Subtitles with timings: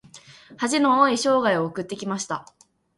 [0.57, 2.47] 恥の多い生涯を送ってきました。